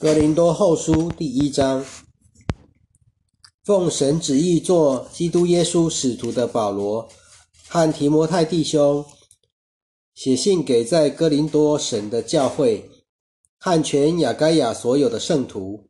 [0.00, 1.84] 格林多后书第一章，
[3.64, 7.08] 奉神旨意做基督耶稣使徒的保罗
[7.66, 9.04] 和提摩太弟兄，
[10.14, 12.88] 写信给在哥林多神的教会
[13.58, 15.88] 和全亚该亚所有的圣徒，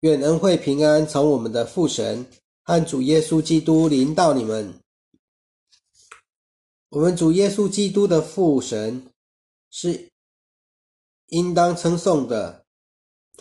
[0.00, 2.26] 愿恩惠平安从我们的父神
[2.62, 4.74] 和主耶稣基督临到你们。
[6.90, 9.06] 我们主耶稣基督的父神
[9.70, 10.10] 是
[11.28, 12.61] 应当称颂的。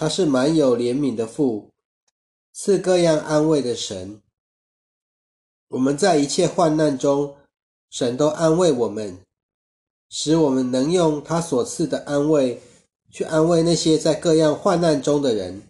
[0.01, 1.69] 他是满有怜悯的父，
[2.53, 4.19] 赐各样安慰的神。
[5.67, 7.35] 我们在一切患难中，
[7.91, 9.19] 神都安慰我们，
[10.09, 12.59] 使我们能用他所赐的安慰
[13.11, 15.61] 去安慰那些在各样患难中的人。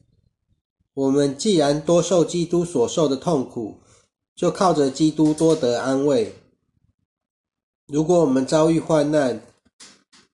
[0.93, 3.81] 我们既然多受基督所受的痛苦，
[4.33, 6.33] 就靠着基督多得安慰。
[7.85, 9.41] 如果我们遭遇患难，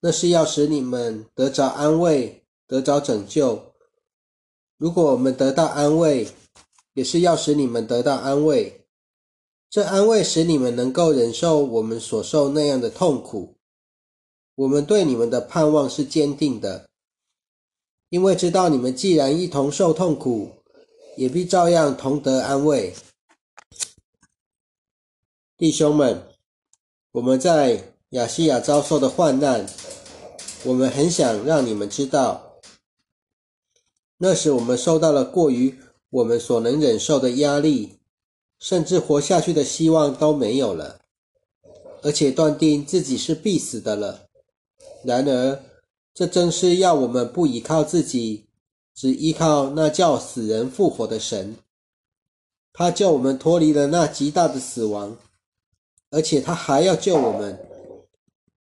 [0.01, 3.66] 那是要使你们得着安慰，得着拯救。
[4.77, 6.27] 如果我们得到安慰，
[6.93, 8.85] 也是要使你们得到安慰。
[9.69, 13.55] 这安慰使你们能够忍受我们所受那样的痛苦。
[14.55, 16.87] 我们对你们的盼望是坚定的，
[18.09, 20.51] 因为知道你们既然一同受痛苦，
[21.15, 22.95] 也必照样同得安慰。
[25.57, 26.23] 弟兄们，
[27.11, 29.67] 我们在亚细亚遭受的患难，
[30.63, 32.46] 我们很想让你们知道。
[34.19, 35.77] 那时我们受到了过于
[36.09, 37.99] 我们所能忍受的压力，
[38.59, 41.01] 甚至活下去的希望都没有了，
[42.01, 44.21] 而且断定自己是必死的了。
[45.03, 45.61] 然而，
[46.13, 48.47] 这正是要我们不依靠自己，
[48.95, 51.55] 只依靠那叫死人复活的神。
[52.73, 55.17] 他救我们脱离了那极大的死亡，
[56.09, 57.59] 而且他还要救我们。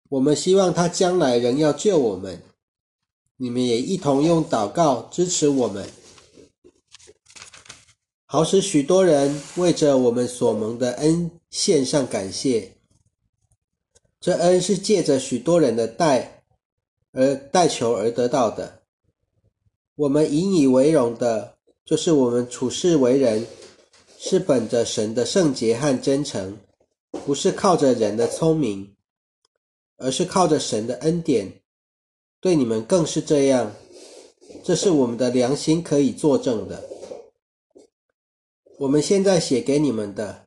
[0.08, 2.42] 我们希望他将来仍要救我们。
[3.44, 5.86] 你们也一同用祷告支持我们，
[8.24, 12.72] 好使许多人为着我们所蒙的恩献上感谢。
[14.18, 16.42] 这恩是借着许多人的代
[17.12, 18.80] 而代求而得到的。
[19.96, 23.46] 我们引以为荣的，就是我们处事为人
[24.18, 26.56] 是本着神的圣洁和真诚，
[27.26, 28.96] 不是靠着人的聪明，
[29.98, 31.60] 而是靠着神的恩典。
[32.44, 33.74] 对你们更是这样，
[34.62, 36.86] 这是我们的良心可以作证的。
[38.76, 40.44] 我们现在写给你们的，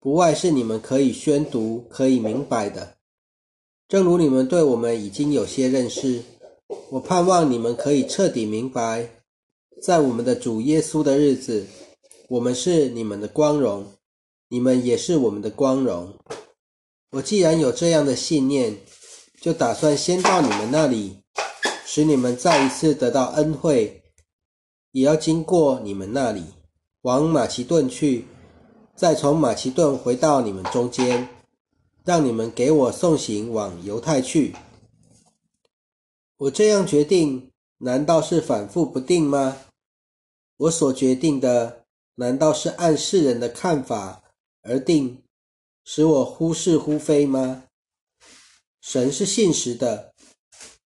[0.00, 2.96] 不外是你们可以宣读、可以明白的。
[3.88, 6.20] 正如你们对我们已经有些认识，
[6.88, 9.08] 我盼望你们可以彻底明白，
[9.80, 11.64] 在我们的主耶稣的日子，
[12.28, 13.86] 我们是你们的光荣，
[14.48, 16.12] 你们也是我们的光荣。
[17.12, 18.76] 我既然有这样的信念，
[19.40, 21.16] 就打算先到你们那里。
[21.92, 24.04] 使你们再一次得到恩惠，
[24.92, 26.44] 也要经过你们那里，
[27.02, 28.26] 往马其顿去，
[28.94, 31.28] 再从马其顿回到你们中间，
[32.04, 34.54] 让你们给我送行往犹太去。
[36.36, 39.56] 我这样决定，难道是反复不定吗？
[40.58, 44.22] 我所决定的，难道是按世人的看法
[44.62, 45.24] 而定，
[45.84, 47.64] 使我忽是忽非吗？
[48.80, 50.12] 神是信实的。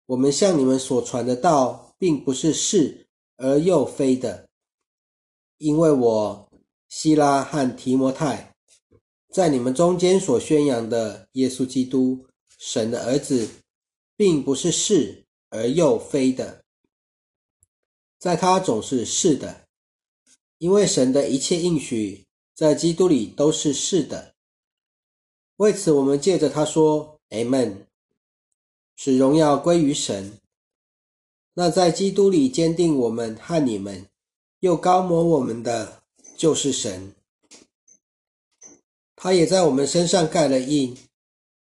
[0.06, 3.06] 我们向你们所传的道，并不是是
[3.36, 4.48] 而又非的，
[5.58, 6.50] 因为我
[6.88, 8.56] 希拉和提摩太
[9.32, 12.26] 在你们中间所宣扬的耶稣基督，
[12.58, 13.48] 神的儿子，
[14.16, 16.64] 并不是是而又非的，
[18.18, 19.68] 在他总是是的，
[20.58, 22.26] 因为神的一切应许
[22.56, 24.34] 在基督里都是是的。
[25.58, 27.86] 为此，我们借着他说：“Amen。”
[28.96, 30.38] 使荣耀归于神。
[31.54, 34.06] 那在基督里坚定我们和你们，
[34.60, 36.02] 又高摩我们的，
[36.36, 37.14] 就是神。
[39.16, 40.96] 他也在我们身上盖了印，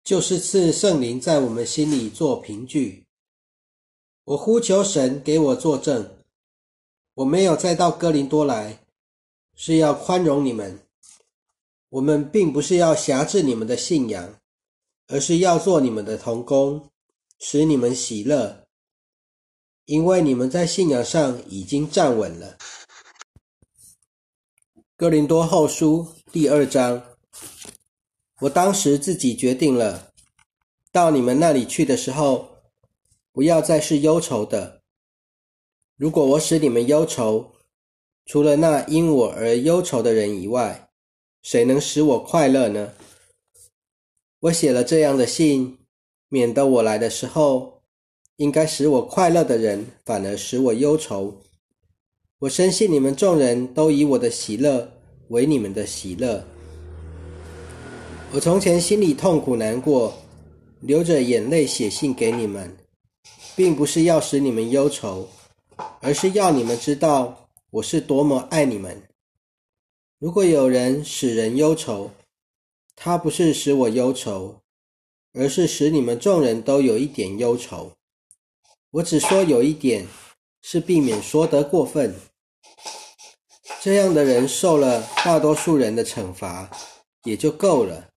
[0.05, 3.05] 就是赐圣灵在我们心里做凭据。
[4.25, 6.11] 我呼求神给我作证，
[7.15, 8.81] 我没有再到哥林多来，
[9.55, 10.79] 是要宽容你们。
[11.89, 14.39] 我们并不是要辖制你们的信仰，
[15.09, 16.89] 而是要做你们的童工。
[17.41, 18.67] 使你们喜乐，
[19.85, 22.59] 因为你们在信仰上已经站稳了。
[24.97, 27.01] 哥林多后书第二章，
[28.41, 30.11] 我当时自己决定了，
[30.91, 32.49] 到你们那里去的时候，
[33.31, 34.83] 不要再是忧愁的。
[35.97, 37.53] 如果我使你们忧愁，
[38.27, 40.91] 除了那因我而忧愁的人以外，
[41.43, 42.93] 谁能使我快乐呢？
[44.41, 45.79] 我写了这样的信。
[46.31, 47.81] 免得我来的时候，
[48.37, 51.41] 应该使我快乐的人，反而使我忧愁。
[52.41, 54.93] 我深信你们众人都以我的喜乐
[55.29, 56.45] 为你们的喜乐。
[58.31, 60.13] 我从前心里痛苦难过，
[60.83, 62.77] 流着眼泪写信给你们，
[63.57, 65.27] 并不是要使你们忧愁，
[66.03, 69.03] 而是要你们知道我是多么爱你们。
[70.19, 72.11] 如果有人使人忧愁，
[73.01, 74.61] 他不是使我忧愁，
[75.33, 77.93] 而是使你们众人都有一点忧愁。
[78.91, 80.05] 我只说有一点，
[80.63, 82.15] 是避免说得过分。
[83.81, 86.69] 这样的人受了大多数人的惩罚，
[87.23, 88.09] 也就够了。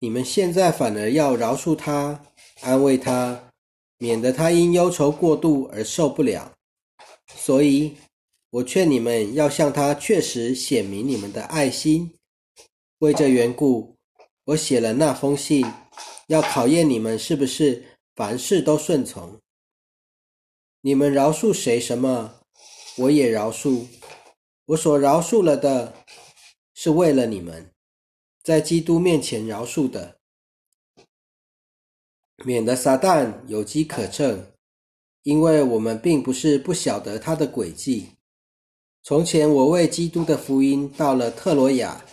[0.00, 2.24] 你们现在反而要饶恕他，
[2.62, 3.50] 安慰他，
[3.98, 6.52] 免得他因忧愁过度而受不了。
[7.32, 7.96] 所以，
[8.50, 12.17] 我劝你们要向他确实显明你们的爱心。
[12.98, 13.96] 为这缘故，
[14.44, 15.64] 我写了那封信，
[16.26, 17.84] 要考验你们是不是
[18.16, 19.38] 凡事都顺从。
[20.80, 22.40] 你们饶恕谁什么，
[22.96, 23.86] 我也饶恕。
[24.66, 25.94] 我所饶恕了的，
[26.74, 27.70] 是为了你们，
[28.42, 30.18] 在基督面前饶恕的，
[32.44, 34.44] 免得撒旦有机可乘。
[35.22, 38.08] 因为我们并不是不晓得他的诡计。
[39.02, 42.04] 从前我为基督的福音到了特罗亚，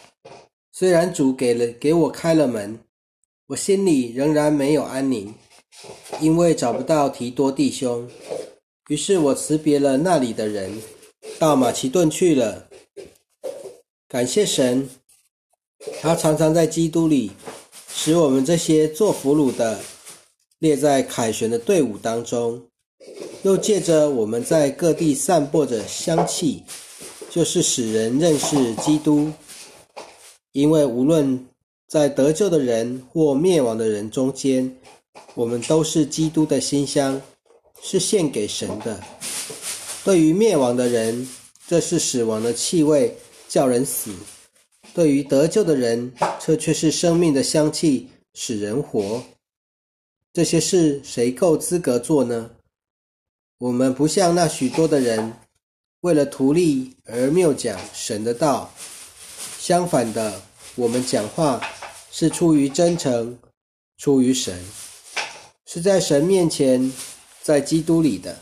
[0.78, 2.78] 虽然主给了给我开了门，
[3.48, 5.34] 我心里仍然没有安宁，
[6.20, 8.06] 因为找不到提多弟兄。
[8.90, 10.70] 于是我辞别了那里的人，
[11.40, 12.68] 到马其顿去了。
[14.10, 14.90] 感谢神，
[16.02, 17.32] 他常常在基督里
[17.88, 19.80] 使我们这些做俘虏的
[20.60, 22.62] 列在凯旋的队伍当中，
[23.44, 26.64] 又借着我们在各地散播着香气，
[27.30, 29.32] 就是使人认识基督。
[30.56, 31.46] 因为无论
[31.86, 34.74] 在得救的人或灭亡的人中间，
[35.34, 37.22] 我们都是基督的馨香。
[37.82, 39.00] 是献给神的。
[40.04, 41.28] 对于灭亡的人，
[41.68, 43.16] 这是死亡的气味，
[43.48, 44.10] 叫人死；
[44.92, 46.12] 对于得救的人，
[46.44, 49.24] 这却是生命的香气，使人活。
[50.34, 52.50] 这些事谁够资格做呢？
[53.60, 55.34] 我们不像那许多的人，
[56.02, 58.74] 为了图利而谬讲神的道。
[59.66, 60.44] 相反的，
[60.76, 61.60] 我们讲话
[62.12, 63.36] 是出于真诚，
[63.98, 64.64] 出于神，
[65.66, 66.92] 是在神面前。
[67.42, 68.40] 在基督里的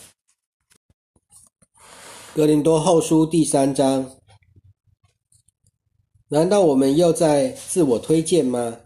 [2.33, 4.11] 格林多后书第三章，
[6.27, 8.79] 难道我们又在自我推荐吗？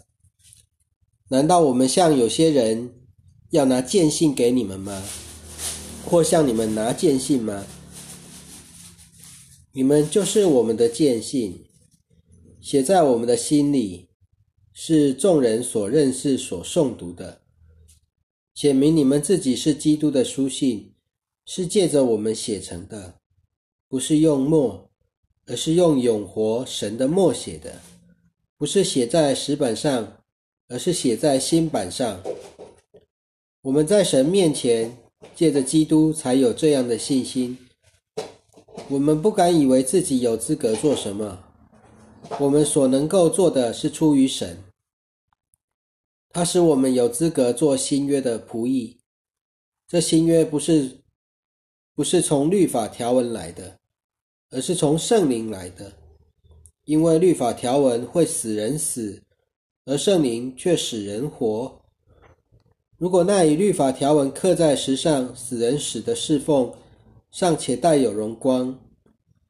[1.29, 2.93] 难道我们像有些人
[3.49, 5.03] 要拿荐信给你们吗？
[6.05, 7.63] 或向你们拿荐信吗？
[9.71, 11.66] 你们就是我们的荐信，
[12.67, 14.09] 写在我们的心里，
[14.73, 17.39] 是众人所认识、所诵读的。
[18.55, 20.91] 写明你们自己是基督的书信，
[21.45, 23.21] 是借着我们写成的，
[23.87, 24.89] 不是用墨，
[25.45, 27.79] 而是用永活神的墨写的，
[28.57, 30.17] 不是写在石板上，
[30.67, 32.21] 而是写在新板上。
[33.61, 34.93] 我们在神面前
[35.33, 37.57] 借着基督才有这样的信心。
[38.89, 41.46] 我们不敢以为自己有资格做什么，
[42.39, 44.57] 我们所能够做的是出于神。
[46.29, 48.97] 它使我们有资格做新约的仆役。
[49.87, 50.99] 这新约不是
[51.95, 53.79] 不是从律法条文来的，
[54.51, 55.93] 而是从圣灵来的。
[56.83, 59.23] 因为律法条文会使人死，
[59.85, 61.81] 而圣灵却使人活。
[62.97, 66.73] 如果那以律法条文刻在石上使人死的侍奉
[67.29, 68.77] 尚且带有荣光，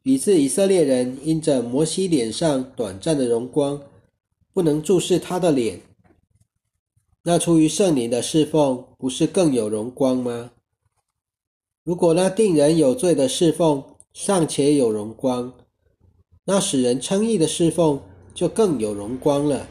[0.08, 3.82] 以致以色列人因着摩西脸上短暂的荣光，
[4.54, 5.82] 不能注视他的脸。
[7.24, 10.52] 那出于圣灵的侍奉，不是更有荣光吗？
[11.84, 13.84] 如果那定人有罪的侍奉
[14.14, 15.52] 尚且有荣光，
[16.46, 18.00] 那使人称义的侍奉
[18.34, 19.68] 就更有荣光了。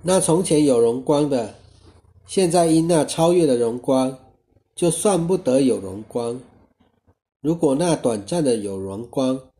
[0.00, 1.56] 那从前有荣光的，
[2.26, 4.16] 现在因那超越的荣光，
[4.74, 6.40] 就算不得有荣光。
[7.44, 9.52] 如果那短暂的有荣光，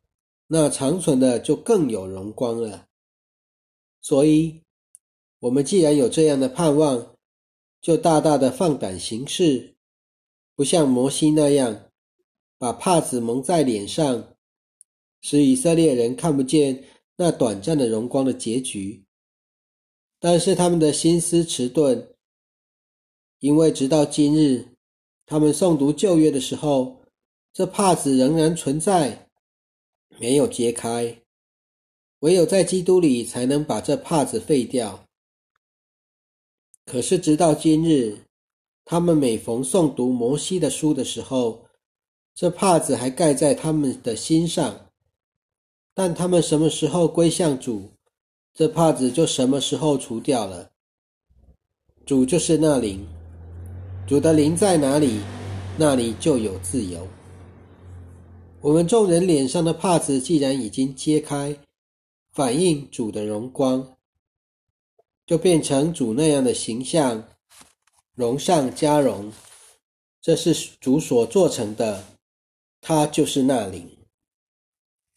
[0.46, 2.86] 那长存的就更有荣光了。
[4.00, 4.62] 所以。
[5.40, 7.16] 我们既然有这样的盼望，
[7.82, 9.74] 就大大的放胆行事，
[10.56, 11.90] 不像摩西那样
[12.56, 14.34] 把帕子蒙在脸上，
[15.20, 16.82] 使以色列人看不见
[17.16, 19.04] 那短暂的荣光的结局。
[20.18, 22.14] 但是他们的心思迟钝，
[23.40, 24.68] 因为直到今日，
[25.26, 27.03] 他们诵读旧约的时候，
[27.54, 29.28] 这帕子仍然存在，
[30.18, 31.18] 没有揭开。
[32.18, 35.04] 唯有在基督里，才能把这帕子废掉。
[36.84, 38.18] 可是，直到今日，
[38.84, 41.64] 他们每逢诵读摩西的书的时候，
[42.34, 44.88] 这帕子还盖在他们的心上。
[45.94, 47.88] 但他们什么时候归向主，
[48.52, 50.72] 这帕子就什么时候除掉了。
[52.04, 53.06] 主就是那灵，
[54.08, 55.20] 主的灵在哪里，
[55.78, 57.06] 那里就有自由。
[58.64, 61.54] 我们众人脸上的帕子既然已经揭开，
[62.32, 63.98] 反映主的荣光，
[65.26, 67.28] 就变成主那样的形象，
[68.14, 69.30] 荣上加荣。
[70.22, 72.02] 这是主所做成的，
[72.80, 73.93] 他就是那灵。